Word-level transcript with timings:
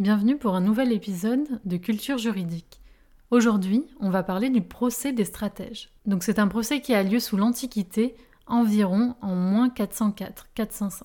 bienvenue 0.00 0.38
pour 0.38 0.54
un 0.54 0.62
nouvel 0.62 0.92
épisode 0.92 1.60
de 1.66 1.76
Culture 1.76 2.16
juridique. 2.16 2.80
Aujourd'hui, 3.30 3.84
on 4.00 4.08
va 4.08 4.22
parler 4.22 4.48
du 4.48 4.62
procès 4.62 5.12
des 5.12 5.26
stratèges. 5.26 5.90
Donc 6.06 6.22
c'est 6.22 6.38
un 6.38 6.48
procès 6.48 6.80
qui 6.80 6.94
a 6.94 7.02
lieu 7.02 7.20
sous 7.20 7.36
l'Antiquité, 7.36 8.14
environ 8.46 9.14
en 9.20 9.34
moins 9.34 9.68
404-405. 9.68 11.02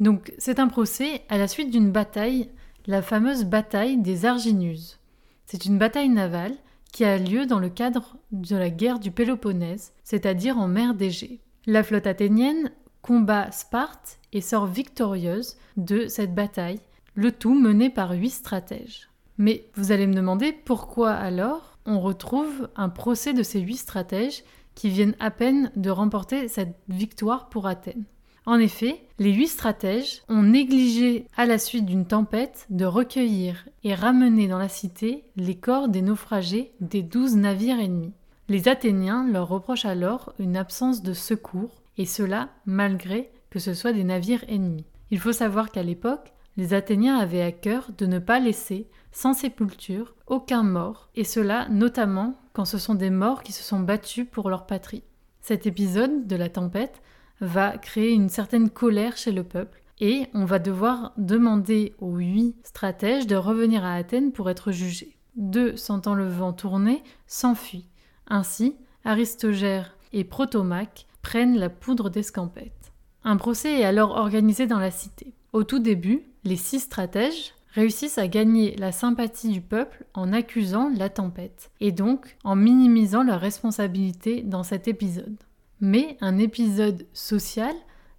Donc 0.00 0.32
c'est 0.38 0.60
un 0.60 0.66
procès 0.66 1.20
à 1.28 1.36
la 1.36 1.46
suite 1.46 1.70
d'une 1.70 1.92
bataille, 1.92 2.48
la 2.86 3.02
fameuse 3.02 3.44
bataille 3.44 3.98
des 3.98 4.24
Arginuses. 4.24 4.98
C'est 5.44 5.66
une 5.66 5.76
bataille 5.76 6.08
navale 6.08 6.56
qui 6.90 7.04
a 7.04 7.18
lieu 7.18 7.44
dans 7.44 7.60
le 7.60 7.68
cadre 7.68 8.16
de 8.32 8.56
la 8.56 8.70
guerre 8.70 8.98
du 8.98 9.10
Péloponnèse, 9.10 9.92
c'est-à-dire 10.04 10.56
en 10.56 10.68
mer 10.68 10.94
d'Égée. 10.94 11.42
La 11.66 11.82
flotte 11.82 12.06
athénienne 12.06 12.70
combat 13.02 13.52
Sparte 13.52 14.18
et 14.32 14.40
sort 14.40 14.66
victorieuse 14.66 15.58
de 15.76 16.08
cette 16.08 16.34
bataille, 16.34 16.80
le 17.18 17.32
tout 17.32 17.58
mené 17.58 17.90
par 17.90 18.12
huit 18.12 18.30
stratèges. 18.30 19.10
Mais 19.38 19.64
vous 19.74 19.90
allez 19.90 20.06
me 20.06 20.14
demander 20.14 20.52
pourquoi 20.52 21.10
alors 21.10 21.76
on 21.84 21.98
retrouve 21.98 22.68
un 22.76 22.88
procès 22.88 23.34
de 23.34 23.42
ces 23.42 23.58
huit 23.58 23.78
stratèges 23.78 24.44
qui 24.76 24.88
viennent 24.88 25.16
à 25.18 25.32
peine 25.32 25.72
de 25.74 25.90
remporter 25.90 26.46
cette 26.46 26.76
victoire 26.88 27.48
pour 27.48 27.66
Athènes. 27.66 28.04
En 28.46 28.60
effet, 28.60 29.02
les 29.18 29.32
huit 29.32 29.48
stratèges 29.48 30.22
ont 30.28 30.44
négligé, 30.44 31.26
à 31.36 31.44
la 31.44 31.58
suite 31.58 31.86
d'une 31.86 32.06
tempête, 32.06 32.66
de 32.70 32.84
recueillir 32.84 33.68
et 33.82 33.96
ramener 33.96 34.46
dans 34.46 34.58
la 34.58 34.68
cité 34.68 35.24
les 35.34 35.56
corps 35.56 35.88
des 35.88 36.02
naufragés 36.02 36.70
des 36.80 37.02
douze 37.02 37.34
navires 37.34 37.80
ennemis. 37.80 38.12
Les 38.48 38.68
Athéniens 38.68 39.26
leur 39.26 39.48
reprochent 39.48 39.86
alors 39.86 40.34
une 40.38 40.56
absence 40.56 41.02
de 41.02 41.14
secours 41.14 41.82
et 41.96 42.06
cela 42.06 42.50
malgré 42.64 43.28
que 43.50 43.58
ce 43.58 43.74
soit 43.74 43.92
des 43.92 44.04
navires 44.04 44.44
ennemis. 44.46 44.86
Il 45.10 45.18
faut 45.18 45.32
savoir 45.32 45.72
qu'à 45.72 45.82
l'époque, 45.82 46.32
les 46.58 46.74
Athéniens 46.74 47.16
avaient 47.16 47.40
à 47.40 47.52
cœur 47.52 47.92
de 47.96 48.04
ne 48.04 48.18
pas 48.18 48.40
laisser, 48.40 48.88
sans 49.12 49.32
sépulture, 49.32 50.16
aucun 50.26 50.64
mort, 50.64 51.08
et 51.14 51.22
cela 51.22 51.68
notamment 51.68 52.34
quand 52.52 52.64
ce 52.64 52.78
sont 52.78 52.96
des 52.96 53.10
morts 53.10 53.44
qui 53.44 53.52
se 53.52 53.62
sont 53.62 53.78
battus 53.78 54.26
pour 54.28 54.50
leur 54.50 54.66
patrie. 54.66 55.04
Cet 55.40 55.68
épisode 55.68 56.26
de 56.26 56.34
la 56.34 56.48
tempête 56.48 57.00
va 57.40 57.78
créer 57.78 58.10
une 58.10 58.28
certaine 58.28 58.70
colère 58.70 59.16
chez 59.16 59.30
le 59.30 59.44
peuple, 59.44 59.80
et 60.00 60.26
on 60.34 60.44
va 60.44 60.58
devoir 60.58 61.12
demander 61.16 61.94
aux 62.00 62.16
huit 62.16 62.56
stratèges 62.64 63.28
de 63.28 63.36
revenir 63.36 63.84
à 63.84 63.94
Athènes 63.94 64.32
pour 64.32 64.50
être 64.50 64.72
jugés. 64.72 65.16
Deux, 65.36 65.76
sentant 65.76 66.14
le 66.14 66.26
vent 66.26 66.52
tourner, 66.52 67.04
s'enfuient. 67.28 67.88
Ainsi, 68.26 68.74
Aristogère 69.04 69.96
et 70.12 70.24
Protomaque 70.24 71.06
prennent 71.22 71.56
la 71.56 71.70
poudre 71.70 72.10
d'escampette. 72.10 72.92
Un 73.22 73.36
procès 73.36 73.80
est 73.80 73.84
alors 73.84 74.16
organisé 74.16 74.66
dans 74.66 74.80
la 74.80 74.90
cité. 74.90 75.34
Au 75.52 75.64
tout 75.64 75.78
début, 75.78 76.24
les 76.48 76.56
six 76.56 76.80
stratèges 76.80 77.52
réussissent 77.74 78.16
à 78.16 78.26
gagner 78.26 78.74
la 78.76 78.90
sympathie 78.90 79.50
du 79.50 79.60
peuple 79.60 80.06
en 80.14 80.32
accusant 80.32 80.90
la 80.96 81.10
tempête, 81.10 81.70
et 81.80 81.92
donc 81.92 82.36
en 82.42 82.56
minimisant 82.56 83.22
leur 83.22 83.38
responsabilité 83.38 84.42
dans 84.42 84.62
cet 84.62 84.88
épisode. 84.88 85.36
Mais 85.80 86.16
un 86.22 86.38
épisode 86.38 87.06
social 87.12 87.74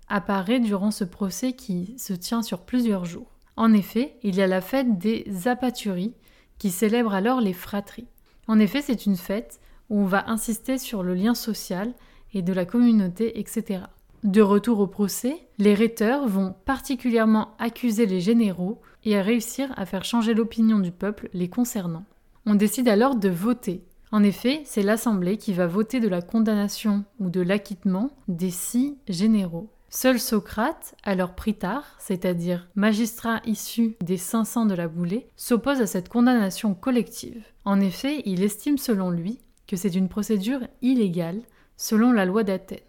apparaît 0.08 0.60
durant 0.60 0.92
ce 0.92 1.04
procès 1.04 1.54
qui 1.54 1.96
se 1.98 2.14
tient 2.14 2.44
sur 2.44 2.62
plusieurs 2.62 3.06
jours. 3.06 3.32
En 3.58 3.74
effet, 3.74 4.16
il 4.22 4.36
y 4.36 4.42
a 4.42 4.48
la 4.48 4.62
fête 4.62 5.00
des 5.00 5.26
Apaturies 5.48 6.14
qui 6.60 6.70
célèbre 6.70 7.14
alors 7.14 7.42
les 7.42 7.54
fratries. 7.54 8.08
En 8.48 8.60
effet, 8.60 8.82
c'est 8.82 9.08
une 9.08 9.18
fête 9.18 9.60
où 9.90 10.02
on 10.02 10.06
va 10.06 10.30
insister 10.30 10.78
sur 10.78 11.02
le 11.02 11.16
lien 11.16 11.34
social 11.34 11.94
et 12.34 12.44
de 12.44 12.54
la 12.54 12.66
communauté, 12.66 13.40
etc. 13.40 13.82
De 14.24 14.42
retour 14.42 14.80
au 14.80 14.88
procès, 14.88 15.48
les 15.60 15.74
rhéteurs 15.74 16.28
vont 16.28 16.54
particulièrement 16.66 17.56
accuser 17.58 18.06
les 18.06 18.20
généraux 18.20 18.82
et 19.06 19.18
à 19.18 19.22
réussir 19.22 19.72
à 19.78 19.86
faire 19.86 20.04
changer 20.04 20.34
l'opinion 20.34 20.80
du 20.80 20.92
peuple 20.92 21.30
les 21.34 21.50
concernant. 21.50 22.04
On 22.46 22.56
décide 22.56 22.90
alors 22.90 23.16
de 23.16 23.30
voter. 23.30 23.86
En 24.12 24.24
effet, 24.24 24.62
c'est 24.66 24.82
l'Assemblée 24.82 25.38
qui 25.38 25.54
va 25.54 25.68
voter 25.68 26.00
de 26.00 26.08
la 26.08 26.22
condamnation 26.22 27.06
ou 27.20 27.30
de 27.30 27.42
l'acquittement 27.42 28.10
des 28.28 28.50
six 28.50 28.98
généraux. 29.08 29.70
Seul 29.90 30.20
Socrate, 30.20 30.96
alors 31.04 31.34
tard, 31.58 31.86
c'est-à-dire 31.98 32.68
magistrat 32.76 33.42
issu 33.46 33.96
des 34.02 34.18
500 34.18 34.66
de 34.66 34.76
la 34.76 34.88
boulée, 34.88 35.28
s'oppose 35.36 35.82
à 35.82 35.88
cette 35.88 36.10
condamnation 36.10 36.76
collective. 36.76 37.44
En 37.66 37.80
effet, 37.80 38.22
il 38.26 38.44
estime 38.44 38.78
selon 38.78 39.10
lui 39.10 39.40
que 39.68 39.76
c'est 39.76 39.96
une 39.96 40.10
procédure 40.10 40.62
illégale 40.82 41.42
selon 41.78 42.12
la 42.12 42.26
loi 42.26 42.44
d'Athènes. 42.44 42.80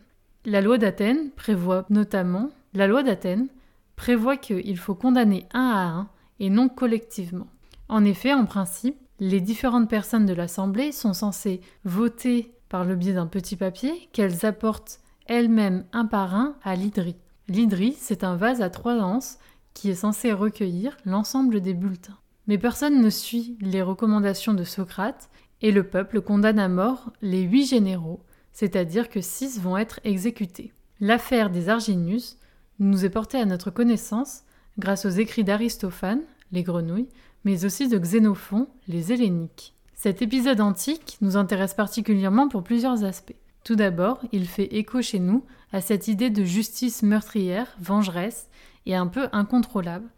La 0.47 0.63
loi 0.63 0.79
d'Athènes 0.79 1.31
prévoit 1.33 1.85
notamment 1.91 2.51
la 2.73 2.87
loi 2.87 3.03
d'Athènes 3.03 3.49
prévoit 3.95 4.39
qu'il 4.39 4.79
faut 4.79 4.95
condamner 4.95 5.47
un 5.53 5.69
à 5.69 5.85
un 5.87 6.09
et 6.39 6.49
non 6.49 6.71
collectivement. 6.71 7.49
En 7.91 8.07
effet, 8.07 8.33
en 8.33 8.47
principe, 8.47 8.97
les 9.19 9.43
différentes 9.43 9.91
personnes 9.91 10.25
de 10.25 10.33
l'Assemblée 10.33 10.93
sont 10.93 11.13
censées 11.13 11.61
voter 11.85 12.55
par 12.71 12.87
le 12.87 12.97
biais 12.97 13.13
d'un 13.13 13.27
petit 13.27 13.57
papier 13.57 14.09
qu'elles 14.13 14.47
apportent 14.47 15.01
elles-mêmes 15.27 15.85
un 15.93 16.07
par 16.07 16.35
un 16.35 16.55
à 16.63 16.75
l'hydrie. 16.75 17.17
L'hydrie, 17.49 17.95
c'est 17.99 18.25
un 18.25 18.37
vase 18.37 18.63
à 18.63 18.71
trois 18.71 18.99
anses 18.99 19.39
qui 19.75 19.91
est 19.91 19.95
censé 19.95 20.33
recueillir 20.33 20.97
l'ensemble 21.05 21.61
des 21.61 21.75
bulletins. 21.75 22.17
Mais 22.47 22.57
personne 22.57 23.03
ne 23.03 23.11
suit 23.11 23.59
les 23.61 23.83
recommandations 23.83 24.55
de 24.55 24.65
Socrate 24.65 25.29
et 25.61 25.71
le 25.71 25.83
peuple 25.83 26.23
condamne 26.23 26.59
à 26.59 26.69
mort 26.69 27.13
les 27.21 27.43
huit 27.43 27.67
généraux 27.67 28.25
c'est-à-dire 28.53 29.09
que 29.09 29.21
six 29.21 29.61
vont 29.61 29.77
être 29.77 30.01
exécutés. 30.05 30.73
L'affaire 31.01 31.51
des 31.51 31.69
Arginus 31.69 32.37
nous 32.79 33.05
est 33.05 33.11
portée 33.11 33.39
à 33.39 33.47
notre 33.47 33.71
connaissance 33.71 34.43
grâce 34.79 35.05
aux 35.05 35.11
écrits 35.11 35.45
d'Aristophane, 35.45 36.23
les 36.53 36.63
grenouilles, 36.63 37.09
mais 37.45 37.65
aussi 37.65 37.89
de 37.89 37.99
Xénophon, 37.99 38.69
les 38.89 39.13
helléniques. 39.13 39.75
Cet 39.95 40.23
épisode 40.23 40.61
antique 40.61 41.19
nous 41.21 41.37
intéresse 41.37 41.75
particulièrement 41.75 42.49
pour 42.49 42.63
plusieurs 42.63 43.05
aspects. 43.05 43.37
Tout 43.65 43.77
d'abord, 43.77 44.21
il 44.33 44.47
fait 44.47 44.75
écho 44.75 45.03
chez 45.03 45.19
nous 45.19 45.45
à 45.73 45.81
cette 45.81 46.09
idée 46.09 46.31
de 46.31 46.45
justice 46.45 47.03
meurtrière, 47.03 47.77
vengeresse 47.79 48.49
et 48.87 48.97
un 48.97 49.07
peu 49.07 49.29
incontrôlable, 49.33 50.09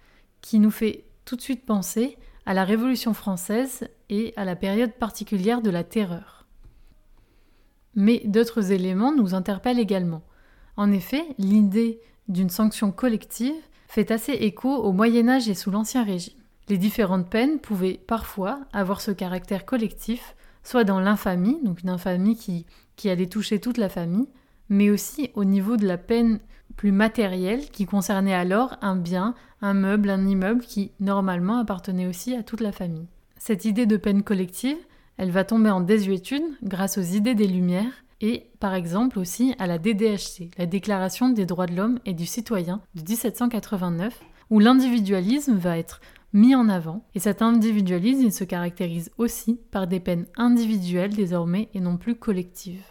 qui 0.41 0.59
nous 0.59 0.71
fait 0.71 1.05
tout 1.25 1.37
de 1.37 1.41
suite 1.41 1.67
penser 1.67 2.17
à 2.47 2.55
la 2.55 2.65
Révolution 2.65 3.15
française 3.15 3.89
et 4.09 4.33
à 4.37 4.45
la 4.45 4.57
période 4.57 4.93
particulière 4.93 5.63
de 5.63 5.71
la 5.71 5.85
terreur. 5.85 6.42
Mais 7.95 8.23
d'autres 8.25 8.73
éléments 8.73 9.15
nous 9.15 9.35
interpellent 9.35 9.79
également. 9.79 10.23
En 10.77 10.91
effet, 10.93 11.25
l'idée 11.39 12.01
d'une 12.29 12.51
sanction 12.51 12.93
collective 12.93 13.55
fait 13.89 14.11
assez 14.11 14.33
écho 14.33 14.75
au 14.75 14.93
Moyen 14.93 15.29
Âge 15.29 15.49
et 15.49 15.55
sous 15.55 15.71
l'Ancien 15.71 16.03
Régime. 16.03 16.39
Les 16.69 16.79
différentes 16.79 17.29
peines 17.29 17.59
pouvaient 17.59 18.01
parfois 18.07 18.61
avoir 18.73 19.01
ce 19.01 19.11
caractère 19.11 19.67
collectif, 19.67 20.35
soit 20.63 20.85
dans 20.85 21.01
l'infamie, 21.01 21.59
donc 21.63 21.83
une 21.83 21.91
infamie 21.91 22.37
qui, 22.37 22.65
qui 22.97 23.11
allait 23.11 23.27
toucher 23.27 23.61
toute 23.61 23.77
la 23.77 23.89
famille, 23.89 24.29
mais 24.69 24.89
aussi 24.89 25.31
au 25.35 25.45
niveau 25.45 25.77
de 25.77 25.87
la 25.87 25.99
peine 25.99 26.41
plus 26.77 26.93
matérielle 26.93 27.69
qui 27.71 27.85
concernait 27.85 28.35
alors 28.35 28.77
un 28.81 28.97
bien, 28.97 29.35
un 29.61 29.75
meuble, 29.75 30.09
un 30.09 30.27
immeuble 30.27 30.63
qui 30.63 30.93
normalement 31.01 31.59
appartenait 31.59 32.07
aussi 32.07 32.35
à 32.35 32.43
toute 32.43 32.61
la 32.61 32.73
famille. 32.73 33.07
Cette 33.37 33.65
idée 33.65 33.87
de 33.87 33.97
peine 33.97 34.23
collective 34.23 34.79
elle 35.23 35.31
va 35.31 35.45
tomber 35.45 35.71
en 35.71 35.81
désuétude 35.81 36.43
grâce 36.65 36.99
aux 36.99 37.03
idées 37.03 37.37
des 37.37 37.47
Lumières 37.47 38.03
et 38.21 38.51
par 38.59 38.75
exemple 38.75 39.21
aussi 39.21 39.55
à 39.61 39.69
la 39.69 39.79
DDHC, 39.79 40.51
la 40.59 40.67
Déclaration 40.67 41.29
des 41.29 41.47
droits 41.47 41.69
de 41.69 41.77
l'homme 41.77 42.01
et 42.05 42.13
du 42.13 42.27
citoyen 42.27 42.81
de 42.97 43.03
1789, 43.03 44.21
où 44.51 44.59
l'individualisme 44.59 45.55
va 45.55 45.79
être 45.79 46.01
mis 46.33 46.57
en 46.57 46.69
avant, 46.69 47.05
et 47.15 47.21
cet 47.21 47.41
individualisme 47.41 48.31
se 48.31 48.43
caractérise 48.43 49.13
aussi 49.17 49.61
par 49.71 49.87
des 49.87 50.01
peines 50.01 50.27
individuelles 50.37 51.15
désormais 51.15 51.69
et 51.73 51.79
non 51.79 51.99
plus 51.99 52.17
collectives. 52.17 52.83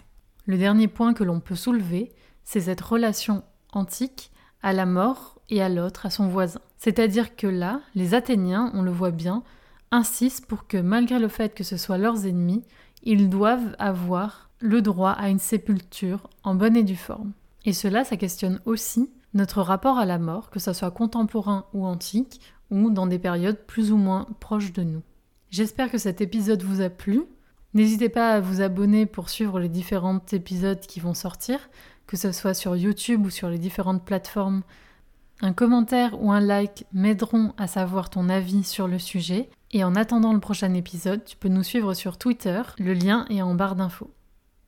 Le 0.45 0.57
dernier 0.57 0.87
point 0.87 1.13
que 1.13 1.25
l'on 1.25 1.41
peut 1.41 1.55
soulever, 1.55 2.13
c'est 2.45 2.61
cette 2.61 2.79
relation 2.79 3.43
antique 3.73 4.31
à 4.63 4.71
la 4.71 4.85
mort 4.85 5.41
et 5.49 5.61
à 5.61 5.67
l'autre, 5.67 6.05
à 6.05 6.09
son 6.09 6.29
voisin. 6.29 6.61
C'est-à-dire 6.77 7.35
que 7.35 7.47
là, 7.47 7.81
les 7.93 8.13
Athéniens, 8.13 8.71
on 8.73 8.83
le 8.83 8.91
voit 8.91 9.11
bien, 9.11 9.43
insistent 9.91 10.45
pour 10.45 10.67
que 10.67 10.77
malgré 10.77 11.19
le 11.19 11.27
fait 11.27 11.53
que 11.53 11.63
ce 11.63 11.77
soit 11.77 11.97
leurs 11.97 12.25
ennemis, 12.25 12.63
ils 13.03 13.29
doivent 13.29 13.75
avoir 13.79 14.49
le 14.59 14.81
droit 14.81 15.11
à 15.11 15.29
une 15.29 15.39
sépulture 15.39 16.29
en 16.43 16.55
bonne 16.55 16.77
et 16.77 16.83
due 16.83 16.95
forme. 16.95 17.33
Et 17.65 17.73
cela, 17.73 18.03
ça 18.03 18.17
questionne 18.17 18.61
aussi 18.65 19.09
notre 19.33 19.61
rapport 19.61 19.97
à 19.97 20.05
la 20.05 20.19
mort, 20.19 20.49
que 20.49 20.59
ce 20.59 20.73
soit 20.73 20.91
contemporain 20.91 21.65
ou 21.73 21.85
antique, 21.85 22.41
ou 22.69 22.89
dans 22.89 23.07
des 23.07 23.19
périodes 23.19 23.65
plus 23.65 23.91
ou 23.91 23.97
moins 23.97 24.27
proches 24.39 24.73
de 24.73 24.83
nous. 24.83 25.01
J'espère 25.49 25.91
que 25.91 25.97
cet 25.97 26.21
épisode 26.21 26.63
vous 26.63 26.81
a 26.81 26.89
plu. 26.89 27.23
N'hésitez 27.73 28.09
pas 28.09 28.33
à 28.33 28.39
vous 28.39 28.61
abonner 28.61 29.05
pour 29.05 29.29
suivre 29.29 29.59
les 29.59 29.69
différents 29.69 30.21
épisodes 30.31 30.79
qui 30.79 30.99
vont 30.99 31.13
sortir, 31.13 31.59
que 32.07 32.17
ce 32.17 32.31
soit 32.31 32.53
sur 32.53 32.75
YouTube 32.75 33.25
ou 33.25 33.29
sur 33.29 33.49
les 33.49 33.57
différentes 33.57 34.05
plateformes. 34.05 34.63
Un 35.41 35.53
commentaire 35.53 36.21
ou 36.21 36.31
un 36.31 36.39
like 36.39 36.85
m'aideront 36.93 37.53
à 37.57 37.67
savoir 37.67 38.09
ton 38.09 38.29
avis 38.29 38.63
sur 38.63 38.87
le 38.87 38.99
sujet 38.99 39.49
et 39.73 39.83
en 39.83 39.95
attendant 39.95 40.33
le 40.33 40.39
prochain 40.39 40.73
épisode, 40.73 41.23
tu 41.25 41.37
peux 41.37 41.49
nous 41.49 41.63
suivre 41.63 41.93
sur 41.93 42.17
Twitter, 42.17 42.61
le 42.77 42.93
lien 42.93 43.25
est 43.29 43.41
en 43.41 43.55
barre 43.55 43.75
d'infos. 43.75 44.11